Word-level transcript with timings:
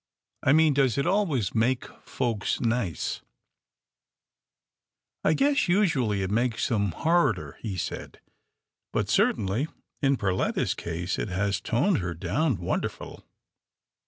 "I 0.41 0.51
mean 0.51 0.73
does 0.73 0.97
it 0.97 1.05
always 1.05 1.53
make 1.53 1.85
folks 2.01 2.59
nice?"" 2.59 3.21
I 5.23 5.33
guess 5.35 5.67
usually 5.67 6.23
it 6.23 6.31
makes 6.31 6.71
'em 6.71 6.89
horrider," 6.91 7.57
he 7.59 7.77
said," 7.77 8.19
but 8.93 9.09
certainly, 9.11 9.67
in 10.01 10.17
Perletta's 10.17 10.73
case, 10.73 11.19
it 11.19 11.29
has 11.29 11.61
toned 11.61 11.99
her 11.99 12.15
down 12.15 12.57
wonderful. 12.57 13.23